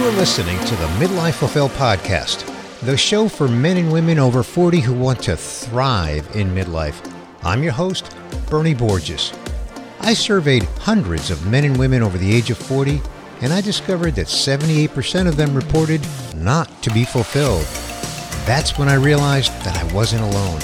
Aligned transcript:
You're 0.00 0.12
listening 0.12 0.58
to 0.64 0.76
the 0.76 0.86
Midlife 0.98 1.34
Fulfilled 1.34 1.72
podcast, 1.72 2.46
the 2.80 2.96
show 2.96 3.28
for 3.28 3.46
men 3.48 3.76
and 3.76 3.92
women 3.92 4.18
over 4.18 4.42
40 4.42 4.80
who 4.80 4.94
want 4.94 5.22
to 5.24 5.36
thrive 5.36 6.26
in 6.34 6.54
midlife. 6.54 7.12
I'm 7.42 7.62
your 7.62 7.72
host, 7.72 8.16
Bernie 8.48 8.72
Borges. 8.72 9.30
I 10.00 10.14
surveyed 10.14 10.62
hundreds 10.78 11.30
of 11.30 11.46
men 11.46 11.66
and 11.66 11.78
women 11.78 12.02
over 12.02 12.16
the 12.16 12.34
age 12.34 12.48
of 12.48 12.56
40, 12.56 13.02
and 13.42 13.52
I 13.52 13.60
discovered 13.60 14.14
that 14.14 14.28
78% 14.28 15.28
of 15.28 15.36
them 15.36 15.54
reported 15.54 16.00
not 16.34 16.82
to 16.82 16.90
be 16.92 17.04
fulfilled. 17.04 17.66
That's 18.46 18.78
when 18.78 18.88
I 18.88 18.94
realized 18.94 19.52
that 19.64 19.76
I 19.76 19.92
wasn't 19.92 20.22
alone. 20.22 20.62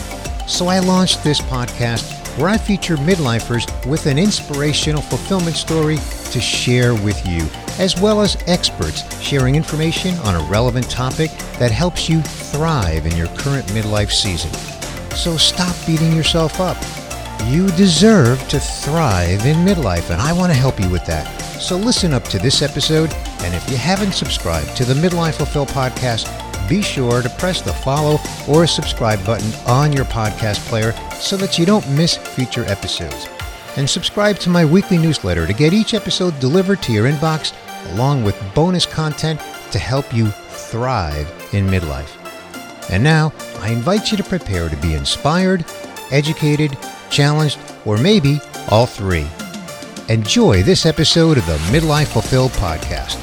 So 0.48 0.68
I 0.68 0.79
launched 0.79 1.23
this 1.23 1.43
podcast 1.43 2.11
where 2.39 2.48
I 2.48 2.57
feature 2.57 2.96
midlifers 2.96 3.66
with 3.84 4.07
an 4.07 4.18
inspirational 4.18 5.03
fulfillment 5.03 5.57
story 5.57 5.96
to 6.30 6.41
share 6.41 6.95
with 6.95 7.27
you, 7.27 7.46
as 7.79 8.01
well 8.01 8.21
as 8.21 8.37
experts 8.47 9.03
sharing 9.21 9.55
information 9.55 10.15
on 10.21 10.34
a 10.34 10.51
relevant 10.51 10.89
topic 10.91 11.30
that 11.59 11.71
helps 11.71 12.09
you 12.09 12.23
thrive 12.23 13.07
in 13.07 13.17
your 13.17 13.29
current 13.29 13.67
midlife 13.69 14.11
season. 14.11 14.53
So 15.17 15.37
stop 15.37 15.75
beating 15.87 16.12
yourself 16.12 16.61
up. 16.61 16.77
You 17.47 17.69
deserve 17.70 18.47
to 18.48 18.59
thrive 18.59 19.45
in 19.47 19.57
midlife, 19.57 20.11
and 20.11 20.20
I 20.20 20.33
want 20.33 20.53
to 20.53 20.59
help 20.59 20.81
you 20.81 20.91
with 20.91 21.05
that. 21.07 21.27
So 21.61 21.77
listen 21.77 22.12
up 22.12 22.25
to 22.25 22.39
this 22.39 22.62
episode, 22.62 23.12
and 23.41 23.55
if 23.55 23.69
you 23.70 23.77
haven't 23.77 24.12
subscribed 24.12 24.77
to 24.77 24.84
the 24.84 24.95
Midlife 24.95 25.34
Fulfilled 25.34 25.69
podcast, 25.69 26.27
be 26.69 26.83
sure 26.83 27.23
to 27.23 27.29
press 27.31 27.61
the 27.61 27.73
follow 27.73 28.19
or 28.48 28.67
subscribe 28.67 29.25
button 29.25 29.53
on 29.67 29.93
your 29.93 30.05
podcast 30.06 30.59
player 30.69 30.93
so 31.20 31.37
that 31.37 31.59
you 31.59 31.65
don't 31.65 31.89
miss 31.91 32.17
future 32.17 32.65
episodes. 32.65 33.29
And 33.77 33.89
subscribe 33.89 34.39
to 34.39 34.51
my 34.51 34.65
weekly 34.65 34.98
newsletter 34.98 35.47
to 35.47 35.53
get 35.53 35.73
each 35.73 35.95
episode 35.95 36.39
delivered 36.41 36.83
to 36.83 36.93
your 36.93 37.06
inbox 37.11 37.53
along 37.93 38.25
with 38.25 38.41
bonus 38.55 38.87
content 38.87 39.41
to 39.71 39.79
help 39.79 40.15
you 40.15 40.29
thrive 40.29 41.29
in 41.53 41.67
midlife. 41.67 42.12
And 42.91 43.03
now, 43.03 43.33
I 43.59 43.70
invite 43.70 44.11
you 44.11 44.17
to 44.17 44.25
prepare 44.25 44.69
to 44.69 44.77
be 44.77 44.95
inspired, 44.95 45.65
educated, 46.11 46.77
challenged, 47.11 47.59
or 47.84 47.98
maybe 47.98 48.41
all 48.70 48.87
three. 48.87 49.27
Enjoy 50.09 50.62
this 50.62 50.87
episode 50.87 51.37
of 51.37 51.47
the 51.47 51.59
Midlife 51.73 52.09
Fulfilled 52.09 52.53
podcast. 52.53 53.20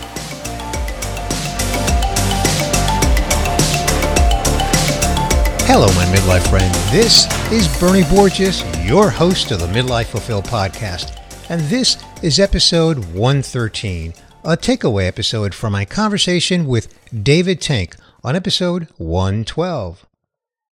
Hello, 5.66 5.88
my 5.88 6.06
midlife 6.14 6.48
friend. 6.50 6.76
This 6.92 7.26
is 7.52 7.70
Bernie 7.80 8.04
Borges, 8.14 8.64
your 8.86 9.10
host 9.10 9.52
of 9.52 9.62
the 9.62 9.68
Midlife 9.68 10.08
Fulfilled 10.08 10.44
podcast. 10.44 11.18
And 11.50 11.62
this 11.62 12.04
is 12.22 12.40
episode 12.40 12.98
113, 13.14 14.14
a 14.46 14.58
takeaway 14.58 15.08
episode 15.08 15.54
from 15.54 15.72
my 15.72 15.86
conversation 15.86 16.68
with 16.68 16.94
David 17.24 17.62
Tank 17.62 17.96
on 18.26 18.36
episode 18.36 18.90
112. 18.98 20.06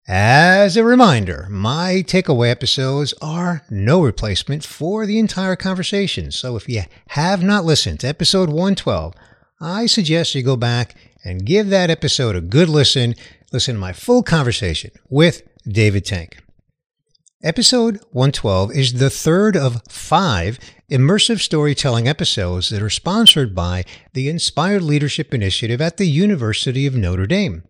As 0.09 0.75
a 0.75 0.83
reminder, 0.85 1.47
my 1.51 2.03
takeaway 2.07 2.51
episodes 2.51 3.13
are 3.21 3.65
no 3.69 4.01
replacement 4.01 4.65
for 4.65 5.05
the 5.05 5.19
entire 5.19 5.55
conversation. 5.55 6.31
So 6.31 6.57
if 6.57 6.67
you 6.67 6.85
have 7.09 7.43
not 7.43 7.67
listened 7.67 8.01
to 8.01 8.09
episode 8.09 8.49
112, 8.49 9.13
I 9.61 9.85
suggest 9.85 10.35
you 10.35 10.43
go 10.43 10.57
back 10.57 10.95
and 11.23 11.45
give 11.45 11.69
that 11.69 11.91
episode 11.91 12.37
a 12.37 12.41
good 12.41 12.71
listen 12.71 13.15
listen 13.53 13.75
to 13.75 13.81
my 13.81 13.93
full 13.93 14.23
conversation 14.23 14.93
with 15.11 15.43
David 15.67 16.07
Tank. 16.07 16.39
Episode 17.45 18.01
112 18.11 18.73
is 18.73 18.95
the 18.95 19.09
third 19.09 19.57
of 19.57 19.81
five 19.89 20.59
immersive 20.91 21.39
storytelling 21.39 22.09
episodes 22.09 22.69
that 22.69 22.83
are 22.83 22.91
sponsored 22.91 23.55
by 23.55 23.85
the 24.13 24.29
Inspired 24.29 24.83
Leadership 24.83 25.33
Initiative 25.33 25.81
at 25.81 25.99
the 25.99 26.09
University 26.09 26.85
of 26.85 26.97
Notre 26.97 27.29
Dame. 27.29 27.63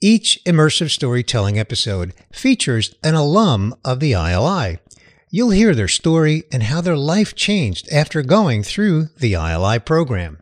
Each 0.00 0.38
immersive 0.46 0.90
storytelling 0.90 1.58
episode 1.58 2.14
features 2.32 2.94
an 3.02 3.16
alum 3.16 3.74
of 3.84 3.98
the 3.98 4.12
ILI. 4.12 4.78
You'll 5.30 5.50
hear 5.50 5.74
their 5.74 5.88
story 5.88 6.44
and 6.52 6.62
how 6.62 6.80
their 6.80 6.96
life 6.96 7.34
changed 7.34 7.88
after 7.90 8.22
going 8.22 8.62
through 8.62 9.06
the 9.18 9.32
ILI 9.32 9.80
program. 9.80 10.38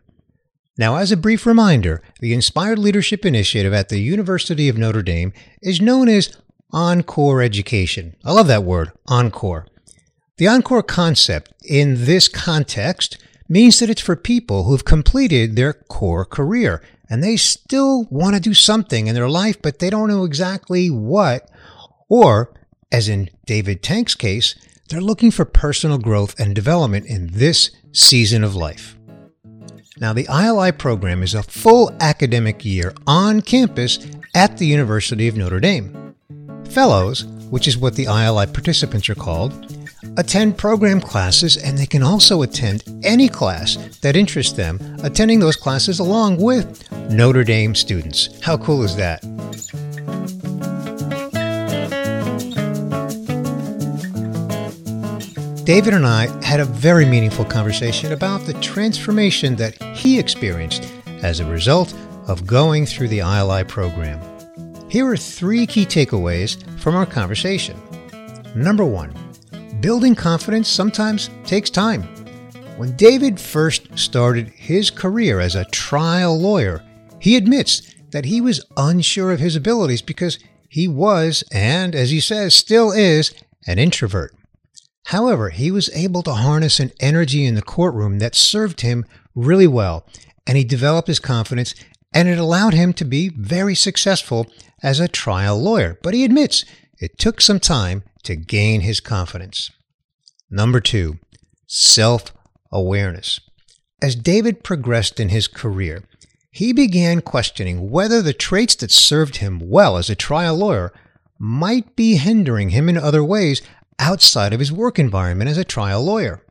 Now, 0.77 0.97
as 0.97 1.11
a 1.11 1.17
brief 1.17 1.47
reminder, 1.47 2.03
the 2.19 2.33
Inspired 2.35 2.77
Leadership 2.77 3.25
Initiative 3.25 3.73
at 3.73 3.89
the 3.89 3.99
University 3.99 4.69
of 4.69 4.77
Notre 4.77 5.01
Dame 5.01 5.33
is 5.63 5.81
known 5.81 6.07
as 6.07 6.37
Encore 6.71 7.41
Education. 7.41 8.15
I 8.23 8.31
love 8.31 8.47
that 8.47 8.63
word, 8.63 8.91
Encore. 9.07 9.67
The 10.37 10.47
Encore 10.47 10.83
concept 10.83 11.53
in 11.63 12.05
this 12.05 12.27
context 12.27 13.17
means 13.47 13.79
that 13.79 13.89
it's 13.89 14.01
for 14.01 14.15
people 14.15 14.63
who've 14.63 14.85
completed 14.85 15.55
their 15.55 15.73
core 15.73 16.25
career 16.25 16.81
and 17.09 17.21
they 17.21 17.35
still 17.35 18.05
want 18.05 18.35
to 18.35 18.41
do 18.41 18.53
something 18.53 19.07
in 19.07 19.15
their 19.15 19.29
life, 19.29 19.61
but 19.61 19.79
they 19.79 19.89
don't 19.89 20.07
know 20.07 20.23
exactly 20.23 20.89
what. 20.89 21.49
Or, 22.07 22.53
as 22.89 23.09
in 23.09 23.29
David 23.45 23.83
Tank's 23.83 24.15
case, 24.15 24.55
they're 24.87 25.01
looking 25.01 25.29
for 25.29 25.43
personal 25.43 25.97
growth 25.97 26.39
and 26.39 26.55
development 26.55 27.05
in 27.07 27.27
this 27.33 27.71
season 27.91 28.45
of 28.45 28.55
life. 28.55 28.97
Now, 29.99 30.13
the 30.13 30.27
ILI 30.29 30.71
program 30.71 31.21
is 31.21 31.35
a 31.35 31.43
full 31.43 31.93
academic 31.99 32.63
year 32.63 32.93
on 33.05 33.41
campus 33.41 33.99
at 34.33 34.57
the 34.57 34.65
University 34.65 35.27
of 35.27 35.35
Notre 35.35 35.59
Dame. 35.59 36.00
Fellows, 36.73 37.25
which 37.49 37.67
is 37.67 37.77
what 37.77 37.95
the 37.95 38.05
ILI 38.05 38.47
participants 38.47 39.09
are 39.09 39.15
called, 39.15 39.75
attend 40.15 40.57
program 40.57 41.01
classes 41.01 41.57
and 41.57 41.77
they 41.77 41.85
can 41.85 42.01
also 42.01 42.43
attend 42.43 42.83
any 43.03 43.27
class 43.27 43.75
that 43.99 44.15
interests 44.15 44.53
them, 44.53 44.79
attending 45.03 45.39
those 45.39 45.57
classes 45.57 45.99
along 45.99 46.37
with 46.37 46.89
Notre 47.11 47.43
Dame 47.43 47.75
students. 47.75 48.39
How 48.41 48.55
cool 48.55 48.83
is 48.83 48.95
that? 48.95 49.21
David 55.65 55.93
and 55.93 56.05
I 56.05 56.27
had 56.45 56.61
a 56.61 56.65
very 56.65 57.05
meaningful 57.05 57.45
conversation 57.45 58.13
about 58.13 58.45
the 58.45 58.53
transformation 58.61 59.57
that 59.57 59.81
he 59.95 60.17
experienced 60.17 60.89
as 61.21 61.41
a 61.41 61.45
result 61.45 61.93
of 62.29 62.47
going 62.47 62.85
through 62.85 63.09
the 63.09 63.19
ILI 63.19 63.65
program. 63.65 64.30
Here 64.91 65.07
are 65.07 65.15
three 65.15 65.65
key 65.67 65.85
takeaways 65.85 66.61
from 66.77 66.97
our 66.97 67.05
conversation. 67.05 67.81
Number 68.53 68.83
one, 68.83 69.13
building 69.79 70.15
confidence 70.15 70.67
sometimes 70.67 71.29
takes 71.45 71.69
time. 71.69 72.03
When 72.75 72.97
David 72.97 73.39
first 73.39 73.97
started 73.97 74.49
his 74.49 74.91
career 74.91 75.39
as 75.39 75.55
a 75.55 75.63
trial 75.63 76.37
lawyer, 76.37 76.83
he 77.21 77.37
admits 77.37 77.95
that 78.09 78.25
he 78.25 78.41
was 78.41 78.65
unsure 78.75 79.31
of 79.31 79.39
his 79.39 79.55
abilities 79.55 80.01
because 80.01 80.39
he 80.67 80.89
was, 80.89 81.45
and 81.53 81.95
as 81.95 82.09
he 82.09 82.19
says, 82.19 82.53
still 82.53 82.91
is, 82.91 83.33
an 83.65 83.79
introvert. 83.79 84.35
However, 85.05 85.51
he 85.51 85.71
was 85.71 85.89
able 85.95 86.21
to 86.23 86.33
harness 86.33 86.81
an 86.81 86.91
energy 86.99 87.45
in 87.45 87.55
the 87.55 87.61
courtroom 87.61 88.19
that 88.19 88.35
served 88.35 88.81
him 88.81 89.05
really 89.35 89.67
well, 89.67 90.05
and 90.45 90.57
he 90.57 90.65
developed 90.65 91.07
his 91.07 91.21
confidence, 91.21 91.75
and 92.13 92.27
it 92.27 92.37
allowed 92.37 92.73
him 92.73 92.93
to 92.93 93.05
be 93.05 93.29
very 93.29 93.75
successful 93.75 94.47
as 94.83 94.99
a 94.99 95.07
trial 95.07 95.61
lawyer. 95.61 95.97
But 96.01 96.13
he 96.13 96.25
admits 96.25 96.65
it 96.99 97.17
took 97.17 97.41
some 97.41 97.59
time 97.59 98.03
to 98.23 98.35
gain 98.35 98.81
his 98.81 98.99
confidence. 98.99 99.71
Number 100.49 100.79
two, 100.79 101.17
self 101.67 102.33
awareness. 102.71 103.39
As 104.01 104.15
David 104.15 104.63
progressed 104.63 105.19
in 105.19 105.29
his 105.29 105.47
career, 105.47 106.03
he 106.51 106.73
began 106.73 107.21
questioning 107.21 107.89
whether 107.89 108.21
the 108.21 108.33
traits 108.33 108.75
that 108.75 108.91
served 108.91 109.37
him 109.37 109.59
well 109.63 109.97
as 109.97 110.09
a 110.09 110.15
trial 110.15 110.55
lawyer 110.55 110.91
might 111.39 111.95
be 111.95 112.17
hindering 112.17 112.69
him 112.69 112.89
in 112.89 112.97
other 112.97 113.23
ways 113.23 113.61
outside 113.99 114.51
of 114.51 114.59
his 114.59 114.71
work 114.71 114.99
environment 114.99 115.49
as 115.49 115.57
a 115.57 115.63
trial 115.63 116.03
lawyer. 116.03 116.43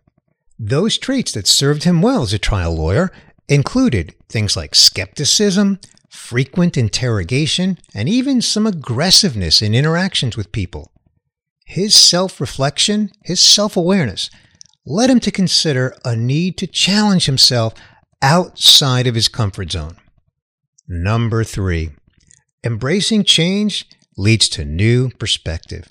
Those 0.59 0.99
traits 0.99 1.33
that 1.33 1.47
served 1.47 1.85
him 1.85 2.03
well 2.03 2.23
as 2.23 2.33
a 2.33 2.39
trial 2.39 2.75
lawyer 2.75 3.13
included 3.51 4.15
things 4.29 4.57
like 4.57 4.75
skepticism, 4.75 5.81
frequent 6.09 6.79
interrogation, 6.79 7.77
and 7.95 8.09
even 8.09 8.41
some 8.41 8.67
aggressiveness 8.67 9.61
in 9.61 9.75
interactions 9.75 10.37
with 10.37 10.53
people. 10.53 10.93
His 11.67 11.95
self 11.95 12.41
reflection, 12.41 13.11
his 13.25 13.41
self 13.41 13.77
awareness, 13.77 14.31
led 14.87 15.11
him 15.11 15.21
to 15.21 15.31
consider 15.31 15.95
a 16.05 16.17
need 16.17 16.57
to 16.59 16.67
challenge 16.67 17.27
himself 17.27 17.75
outside 18.23 19.07
of 19.07 19.15
his 19.15 19.29
comfort 19.29 19.73
zone. 19.73 19.97
Number 20.89 21.45
three, 21.45 21.91
embracing 22.65 23.25
change 23.25 23.87
leads 24.17 24.49
to 24.51 24.65
new 24.65 25.11
perspective. 25.11 25.89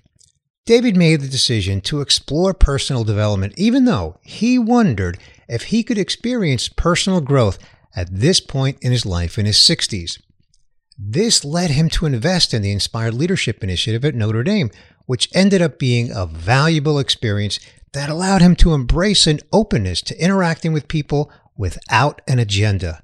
David 0.65 0.95
made 0.95 1.21
the 1.21 1.27
decision 1.27 1.81
to 1.81 2.01
explore 2.01 2.53
personal 2.53 3.03
development, 3.03 3.53
even 3.57 3.85
though 3.85 4.19
he 4.21 4.59
wondered 4.59 5.17
if 5.49 5.63
he 5.63 5.83
could 5.83 5.97
experience 5.97 6.69
personal 6.69 7.19
growth 7.19 7.59
at 7.95 8.07
this 8.11 8.39
point 8.39 8.77
in 8.81 8.91
his 8.91 9.05
life 9.05 9.37
in 9.37 9.45
his 9.45 9.57
60s. 9.57 10.21
This 10.97 11.43
led 11.43 11.71
him 11.71 11.89
to 11.89 12.05
invest 12.05 12.53
in 12.53 12.61
the 12.61 12.71
Inspired 12.71 13.13
Leadership 13.13 13.63
Initiative 13.63 14.05
at 14.05 14.15
Notre 14.15 14.43
Dame, 14.43 14.69
which 15.05 15.29
ended 15.33 15.61
up 15.61 15.79
being 15.79 16.11
a 16.11 16.25
valuable 16.25 16.99
experience 16.99 17.59
that 17.93 18.09
allowed 18.09 18.41
him 18.41 18.55
to 18.57 18.73
embrace 18.73 19.25
an 19.25 19.39
openness 19.51 20.01
to 20.03 20.23
interacting 20.23 20.71
with 20.71 20.87
people 20.87 21.31
without 21.57 22.21
an 22.27 22.37
agenda. 22.37 23.01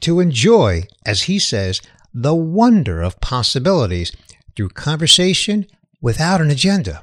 to 0.00 0.20
enjoy, 0.20 0.84
as 1.04 1.22
he 1.22 1.38
says, 1.38 1.80
the 2.14 2.34
wonder 2.34 3.02
of 3.02 3.20
possibilities 3.20 4.12
through 4.56 4.68
conversation 4.70 5.66
without 6.00 6.40
an 6.40 6.50
agenda. 6.50 7.02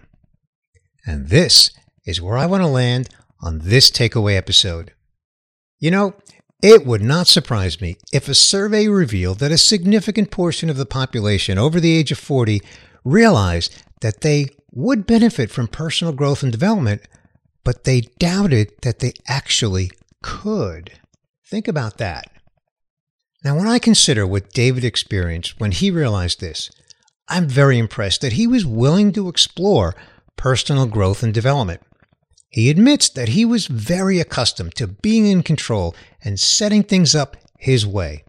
And 1.05 1.29
this 1.29 1.71
is 2.05 2.21
where 2.21 2.37
I 2.37 2.45
want 2.45 2.63
to 2.63 2.67
land 2.67 3.09
on 3.45 3.59
this 3.59 3.91
takeaway 3.91 4.35
episode. 4.35 4.91
You 5.79 5.91
know, 5.91 6.15
it 6.63 6.85
would 6.85 7.01
not 7.01 7.27
surprise 7.27 7.79
me 7.79 7.97
if 8.11 8.27
a 8.27 8.33
survey 8.33 8.87
revealed 8.87 9.39
that 9.39 9.51
a 9.51 9.57
significant 9.57 10.31
portion 10.31 10.69
of 10.69 10.77
the 10.77 10.85
population 10.85 11.57
over 11.57 11.79
the 11.79 11.95
age 11.95 12.11
of 12.11 12.17
40 12.17 12.61
realized 13.03 13.83
that 14.01 14.21
they 14.21 14.47
would 14.71 15.05
benefit 15.05 15.51
from 15.51 15.67
personal 15.67 16.13
growth 16.13 16.43
and 16.43 16.51
development, 16.51 17.03
but 17.63 17.83
they 17.83 18.01
doubted 18.19 18.71
that 18.81 18.99
they 18.99 19.13
actually 19.27 19.91
could. 20.23 20.91
Think 21.45 21.67
about 21.67 21.97
that. 21.99 22.31
Now, 23.43 23.55
when 23.55 23.67
I 23.67 23.77
consider 23.77 24.25
what 24.25 24.51
David 24.53 24.83
experienced 24.83 25.59
when 25.59 25.71
he 25.71 25.91
realized 25.91 26.39
this, 26.39 26.71
I'm 27.29 27.47
very 27.47 27.77
impressed 27.77 28.21
that 28.21 28.33
he 28.33 28.47
was 28.47 28.65
willing 28.65 29.11
to 29.13 29.29
explore 29.29 29.95
personal 30.35 30.87
growth 30.87 31.21
and 31.21 31.33
development. 31.33 31.81
He 32.55 32.69
admits 32.69 33.09
that 33.09 33.27
he 33.27 33.43
was 33.43 33.67
very 33.67 34.21
accustomed 34.21 34.75
to 34.75 34.87
being 34.87 35.25
in 35.25 35.43
control 35.43 35.93
and 36.23 36.39
setting 36.39 36.83
things 36.83 37.13
up 37.13 37.35
his 37.59 37.85
way. 37.85 38.23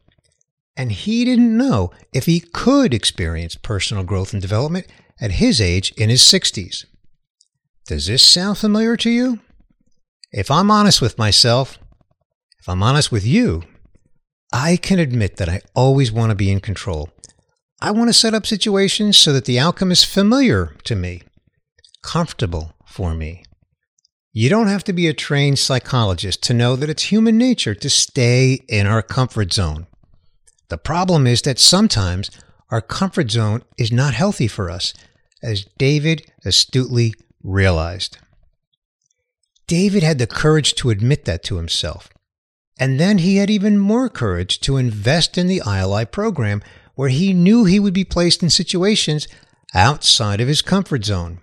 And 0.76 0.90
he 0.90 1.24
didn't 1.24 1.56
know 1.56 1.92
if 2.12 2.26
he 2.26 2.40
could 2.40 2.92
experience 2.92 3.54
personal 3.54 4.02
growth 4.02 4.32
and 4.32 4.42
development 4.42 4.88
at 5.20 5.38
his 5.38 5.60
age 5.60 5.92
in 5.92 6.08
his 6.08 6.22
60s. 6.22 6.86
Does 7.86 8.08
this 8.08 8.24
sound 8.24 8.58
familiar 8.58 8.96
to 8.96 9.10
you? 9.10 9.38
If 10.32 10.50
I'm 10.50 10.72
honest 10.72 11.00
with 11.00 11.18
myself, 11.18 11.78
if 12.58 12.68
I'm 12.68 12.82
honest 12.82 13.12
with 13.12 13.24
you, 13.24 13.62
I 14.52 14.76
can 14.76 14.98
admit 14.98 15.36
that 15.36 15.48
I 15.48 15.60
always 15.72 16.10
want 16.10 16.30
to 16.30 16.34
be 16.34 16.50
in 16.50 16.58
control. 16.58 17.10
I 17.80 17.92
want 17.92 18.08
to 18.08 18.12
set 18.12 18.34
up 18.34 18.44
situations 18.44 19.16
so 19.16 19.32
that 19.32 19.44
the 19.44 19.60
outcome 19.60 19.92
is 19.92 20.02
familiar 20.02 20.74
to 20.82 20.96
me, 20.96 21.22
comfortable 22.02 22.74
for 22.86 23.14
me. 23.14 23.44
You 24.38 24.50
don't 24.50 24.66
have 24.66 24.84
to 24.84 24.92
be 24.92 25.06
a 25.06 25.14
trained 25.14 25.58
psychologist 25.58 26.42
to 26.42 26.52
know 26.52 26.76
that 26.76 26.90
it's 26.90 27.04
human 27.04 27.38
nature 27.38 27.74
to 27.74 27.88
stay 27.88 28.60
in 28.68 28.86
our 28.86 29.00
comfort 29.00 29.50
zone. 29.50 29.86
The 30.68 30.76
problem 30.76 31.26
is 31.26 31.40
that 31.40 31.58
sometimes 31.58 32.30
our 32.70 32.82
comfort 32.82 33.30
zone 33.30 33.62
is 33.78 33.90
not 33.90 34.12
healthy 34.12 34.46
for 34.46 34.70
us, 34.70 34.92
as 35.42 35.64
David 35.78 36.30
astutely 36.44 37.14
realized. 37.42 38.18
David 39.66 40.02
had 40.02 40.18
the 40.18 40.26
courage 40.26 40.74
to 40.74 40.90
admit 40.90 41.24
that 41.24 41.42
to 41.44 41.56
himself. 41.56 42.10
And 42.78 43.00
then 43.00 43.16
he 43.16 43.38
had 43.38 43.48
even 43.48 43.78
more 43.78 44.10
courage 44.10 44.60
to 44.60 44.76
invest 44.76 45.38
in 45.38 45.46
the 45.46 45.62
ILI 45.66 46.04
program, 46.04 46.62
where 46.94 47.08
he 47.08 47.32
knew 47.32 47.64
he 47.64 47.80
would 47.80 47.94
be 47.94 48.04
placed 48.04 48.42
in 48.42 48.50
situations 48.50 49.28
outside 49.74 50.42
of 50.42 50.48
his 50.48 50.60
comfort 50.60 51.06
zone. 51.06 51.40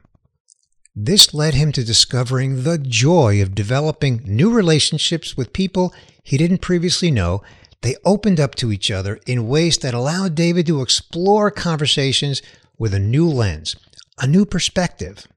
This 0.95 1.34
led 1.34 1.56
him 1.56 1.72
to 1.72 1.84
discovering 1.84 2.63
the 2.63 2.78
joy 2.78 3.42
of 3.42 3.56
developing 3.56 4.22
new 4.25 4.51
relationships 4.51 5.36
with 5.36 5.54
people 5.54 5.94
he 6.24 6.38
didn't 6.38 6.60
previously 6.60 7.10
know. 7.10 7.42
They 7.81 7.95
opened 8.06 8.40
up 8.40 8.56
to 8.56 8.72
each 8.72 8.92
other 8.92 9.19
in 9.25 9.48
ways 9.48 9.78
that 9.80 9.94
allowed 9.94 10.36
David 10.36 10.68
to 10.68 10.81
explore 10.81 11.50
conversations 11.51 12.42
with 12.78 12.94
a 12.94 13.00
new 13.00 13.28
lens, 13.28 13.75
a 14.19 14.28
new 14.28 14.45
perspective. 14.45 15.28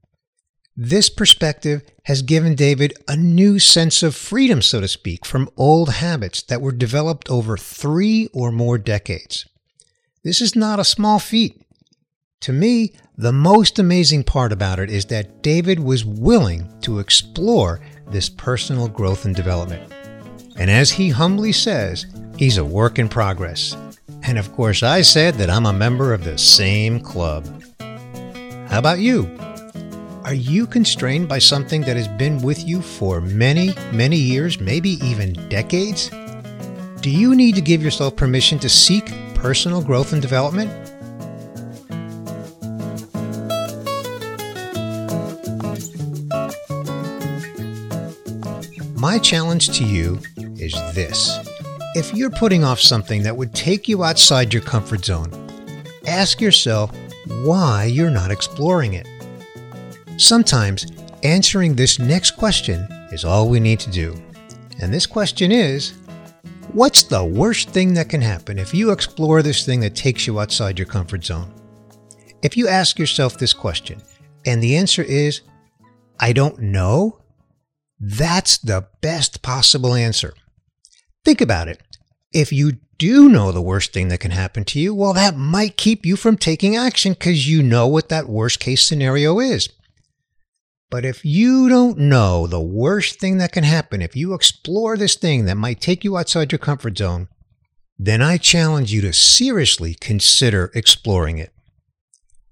This 0.76 1.08
perspective 1.08 1.82
has 2.04 2.20
given 2.20 2.54
David 2.54 2.92
a 3.08 3.16
new 3.16 3.58
sense 3.58 4.02
of 4.02 4.14
freedom, 4.14 4.60
so 4.60 4.82
to 4.82 4.88
speak, 4.88 5.24
from 5.24 5.48
old 5.56 5.88
habits 5.88 6.42
that 6.42 6.60
were 6.60 6.72
developed 6.72 7.30
over 7.30 7.56
three 7.56 8.28
or 8.34 8.52
more 8.52 8.76
decades. 8.76 9.46
This 10.22 10.42
is 10.42 10.54
not 10.54 10.78
a 10.78 10.84
small 10.84 11.18
feat. 11.18 11.62
To 12.42 12.52
me, 12.52 12.92
the 13.18 13.32
most 13.32 13.78
amazing 13.78 14.22
part 14.22 14.52
about 14.52 14.78
it 14.78 14.90
is 14.90 15.06
that 15.06 15.42
David 15.42 15.80
was 15.80 16.04
willing 16.04 16.68
to 16.82 16.98
explore 16.98 17.80
this 18.10 18.28
personal 18.28 18.88
growth 18.88 19.24
and 19.24 19.34
development. 19.34 19.90
And 20.58 20.70
as 20.70 20.90
he 20.90 21.08
humbly 21.08 21.52
says, 21.52 22.04
he's 22.36 22.58
a 22.58 22.64
work 22.64 22.98
in 22.98 23.08
progress. 23.08 23.74
And 24.22 24.38
of 24.38 24.52
course, 24.52 24.82
I 24.82 25.00
said 25.00 25.34
that 25.36 25.48
I'm 25.48 25.64
a 25.64 25.72
member 25.72 26.12
of 26.12 26.24
the 26.24 26.36
same 26.36 27.00
club. 27.00 27.46
How 28.68 28.78
about 28.78 28.98
you? 28.98 29.30
Are 30.24 30.34
you 30.34 30.66
constrained 30.66 31.26
by 31.26 31.38
something 31.38 31.80
that 31.82 31.96
has 31.96 32.08
been 32.08 32.42
with 32.42 32.66
you 32.66 32.82
for 32.82 33.22
many, 33.22 33.72
many 33.92 34.16
years, 34.16 34.60
maybe 34.60 34.98
even 35.04 35.32
decades? 35.48 36.10
Do 37.00 37.10
you 37.10 37.34
need 37.34 37.54
to 37.54 37.62
give 37.62 37.82
yourself 37.82 38.14
permission 38.14 38.58
to 38.58 38.68
seek 38.68 39.10
personal 39.34 39.80
growth 39.80 40.12
and 40.12 40.20
development? 40.20 40.85
My 49.06 49.20
challenge 49.20 49.68
to 49.78 49.84
you 49.84 50.18
is 50.58 50.72
this. 50.92 51.38
If 51.94 52.12
you're 52.12 52.28
putting 52.28 52.64
off 52.64 52.80
something 52.80 53.22
that 53.22 53.36
would 53.36 53.54
take 53.54 53.86
you 53.86 54.02
outside 54.02 54.52
your 54.52 54.64
comfort 54.64 55.04
zone, 55.04 55.30
ask 56.08 56.40
yourself 56.40 56.90
why 57.44 57.84
you're 57.84 58.10
not 58.10 58.32
exploring 58.32 58.94
it. 58.94 59.06
Sometimes 60.16 60.88
answering 61.22 61.76
this 61.76 62.00
next 62.00 62.32
question 62.32 62.80
is 63.12 63.24
all 63.24 63.48
we 63.48 63.60
need 63.60 63.78
to 63.78 63.92
do. 63.92 64.12
And 64.80 64.92
this 64.92 65.06
question 65.06 65.52
is 65.52 65.92
What's 66.72 67.04
the 67.04 67.24
worst 67.24 67.68
thing 67.68 67.94
that 67.94 68.08
can 68.08 68.20
happen 68.20 68.58
if 68.58 68.74
you 68.74 68.90
explore 68.90 69.40
this 69.40 69.64
thing 69.64 69.78
that 69.82 69.94
takes 69.94 70.26
you 70.26 70.40
outside 70.40 70.80
your 70.80 70.88
comfort 70.88 71.24
zone? 71.24 71.54
If 72.42 72.56
you 72.56 72.66
ask 72.66 72.98
yourself 72.98 73.38
this 73.38 73.52
question 73.52 74.02
and 74.46 74.60
the 74.60 74.76
answer 74.76 75.04
is, 75.04 75.42
I 76.18 76.32
don't 76.32 76.58
know, 76.58 77.20
that's 77.98 78.58
the 78.58 78.86
best 79.00 79.42
possible 79.42 79.94
answer. 79.94 80.34
Think 81.24 81.40
about 81.40 81.68
it. 81.68 81.80
If 82.32 82.52
you 82.52 82.78
do 82.98 83.28
know 83.28 83.52
the 83.52 83.62
worst 83.62 83.92
thing 83.92 84.08
that 84.08 84.20
can 84.20 84.30
happen 84.30 84.64
to 84.64 84.80
you, 84.80 84.94
well, 84.94 85.12
that 85.12 85.36
might 85.36 85.76
keep 85.76 86.04
you 86.04 86.16
from 86.16 86.36
taking 86.36 86.76
action 86.76 87.12
because 87.12 87.48
you 87.48 87.62
know 87.62 87.86
what 87.86 88.08
that 88.08 88.28
worst 88.28 88.60
case 88.60 88.86
scenario 88.86 89.38
is. 89.38 89.68
But 90.90 91.04
if 91.04 91.24
you 91.24 91.68
don't 91.68 91.98
know 91.98 92.46
the 92.46 92.60
worst 92.60 93.18
thing 93.18 93.38
that 93.38 93.52
can 93.52 93.64
happen, 93.64 94.00
if 94.00 94.14
you 94.14 94.34
explore 94.34 94.96
this 94.96 95.16
thing 95.16 95.44
that 95.46 95.56
might 95.56 95.80
take 95.80 96.04
you 96.04 96.16
outside 96.16 96.52
your 96.52 96.58
comfort 96.58 96.96
zone, 96.96 97.28
then 97.98 98.22
I 98.22 98.36
challenge 98.36 98.92
you 98.92 99.00
to 99.00 99.12
seriously 99.12 99.94
consider 99.94 100.70
exploring 100.74 101.38
it. 101.38 101.52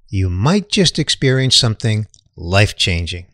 You 0.09 0.31
might 0.31 0.69
just 0.71 0.99
experience 0.99 1.55
something 1.55 2.07
life 2.37 2.77
changing. 2.77 3.27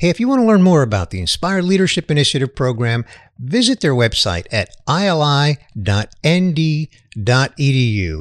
Hey, 0.00 0.08
if 0.08 0.18
you 0.18 0.28
want 0.28 0.40
to 0.40 0.46
learn 0.46 0.62
more 0.62 0.80
about 0.80 1.10
the 1.10 1.20
Inspired 1.20 1.64
Leadership 1.64 2.10
Initiative 2.10 2.56
program, 2.56 3.04
visit 3.38 3.80
their 3.80 3.92
website 3.92 4.46
at 4.50 4.74
ili.nd.edu. 4.88 5.46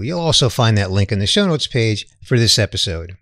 You'll 0.06 0.20
also 0.20 0.50
find 0.50 0.78
that 0.78 0.92
link 0.92 1.14
in 1.14 1.20
the 1.20 1.26
show 1.26 1.48
notes 1.48 1.68
page 1.68 2.06
for 2.26 2.38
this 2.38 2.60
episode. 2.60 3.16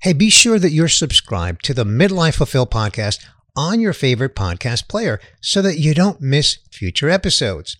Hey, 0.00 0.12
be 0.12 0.28
sure 0.28 0.58
that 0.58 0.72
you're 0.72 0.88
subscribed 0.88 1.64
to 1.66 1.74
the 1.74 1.84
Midlife 1.84 2.34
Fulfilled 2.38 2.72
podcast 2.72 3.24
on 3.56 3.80
your 3.80 3.92
favorite 3.92 4.34
podcast 4.34 4.88
player 4.88 5.20
so 5.40 5.62
that 5.62 5.78
you 5.78 5.94
don't 5.94 6.20
miss 6.20 6.58
future 6.72 7.08
episodes. 7.08 7.76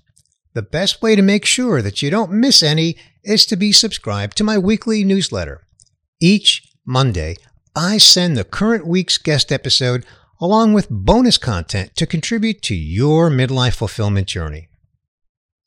The 0.55 0.62
best 0.62 1.02
way 1.02 1.17
to 1.17 1.23
make 1.23 1.45
sure 1.45 1.83
that 1.83 2.02
you 2.02 2.11
don't 2.11 2.31
miss 2.31 2.62
any 2.62 2.95
is 3.25 3.45
to 3.47 3.57
be 3.57 3.73
subscribed 3.73 4.37
to 4.37 4.45
my 4.45 4.59
weekly 4.59 5.02
newsletter. 5.02 5.67
Each 6.21 6.62
Monday, 6.87 7.35
I 7.75 7.98
send 7.98 8.37
the 8.37 8.44
current 8.44 8.87
week's 8.87 9.18
guest 9.18 9.52
episode 9.52 10.04
along 10.40 10.72
with 10.72 10.88
bonus 10.90 11.38
content 11.38 11.94
to 11.96 12.06
contribute 12.06 12.62
to 12.62 12.75
your 12.75 13.30
midlife 13.30 13.75
fulfillment 13.75 14.26
journey. 14.28 14.68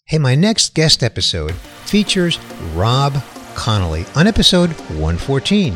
Hey, 0.06 0.18
my 0.18 0.36
next 0.36 0.74
guest 0.74 1.04
episode 1.04 1.54
features 1.86 2.40
Rob 2.74 3.22
Connolly 3.54 4.06
on 4.16 4.28
episode 4.28 4.72
114. 4.92 5.76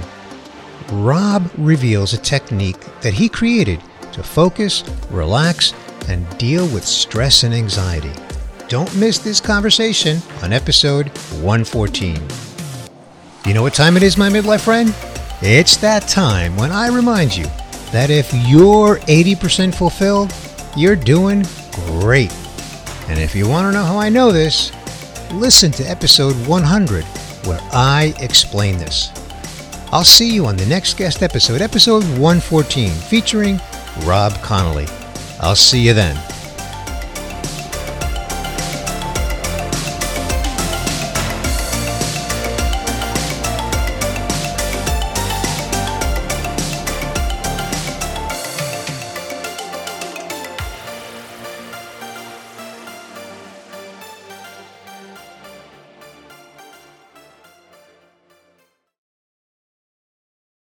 Rob 0.91 1.49
reveals 1.57 2.13
a 2.13 2.17
technique 2.17 2.79
that 3.01 3.13
he 3.13 3.29
created 3.29 3.81
to 4.11 4.23
focus, 4.23 4.83
relax, 5.09 5.73
and 6.07 6.37
deal 6.37 6.65
with 6.67 6.85
stress 6.85 7.43
and 7.43 7.53
anxiety. 7.53 8.11
Don't 8.67 8.93
miss 8.95 9.19
this 9.19 9.39
conversation 9.39 10.19
on 10.41 10.53
episode 10.53 11.09
114. 11.41 12.21
You 13.45 13.53
know 13.53 13.61
what 13.61 13.73
time 13.73 13.95
it 13.97 14.03
is, 14.03 14.17
my 14.17 14.29
midlife 14.29 14.61
friend? 14.61 14.93
It's 15.41 15.77
that 15.77 16.07
time 16.07 16.55
when 16.55 16.71
I 16.71 16.87
remind 16.87 17.35
you 17.35 17.45
that 17.91 18.09
if 18.09 18.33
you're 18.47 18.97
80% 18.99 19.75
fulfilled, 19.75 20.33
you're 20.75 20.95
doing 20.95 21.45
great. 21.71 22.33
And 23.07 23.19
if 23.19 23.35
you 23.35 23.47
want 23.47 23.67
to 23.67 23.71
know 23.71 23.83
how 23.83 23.97
I 23.97 24.09
know 24.09 24.31
this, 24.31 24.71
listen 25.31 25.71
to 25.73 25.83
episode 25.83 26.35
100 26.47 27.03
where 27.45 27.59
I 27.71 28.13
explain 28.19 28.77
this. 28.77 29.11
I'll 29.91 30.03
see 30.03 30.29
you 30.29 30.45
on 30.45 30.57
the 30.57 30.65
next 30.65 30.97
guest 30.97 31.21
episode, 31.21 31.61
episode 31.61 32.03
114, 32.03 32.89
featuring 32.89 33.59
Rob 34.03 34.33
Connolly. 34.41 34.87
I'll 35.39 35.55
see 35.55 35.79
you 35.79 35.93
then. 35.93 36.17